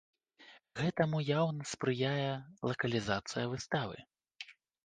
Гэтаму 0.79 1.19
яўна 1.27 1.63
спрыяе 1.73 2.31
лакалізацыя 2.71 3.45
выставы. 3.53 3.97